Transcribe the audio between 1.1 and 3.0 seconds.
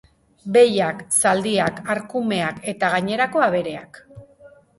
zaldiak, arkumeak eta